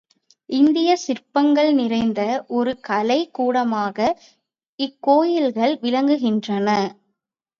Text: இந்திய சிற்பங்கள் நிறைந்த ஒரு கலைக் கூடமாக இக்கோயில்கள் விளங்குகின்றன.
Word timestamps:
இந்திய 0.49 0.95
சிற்பங்கள் 0.97 1.73
நிறைந்த 1.73 2.21
ஒரு 2.49 2.79
கலைக் 2.79 3.33
கூடமாக 3.33 4.07
இக்கோயில்கள் 4.79 5.75
விளங்குகின்றன. 5.81 6.67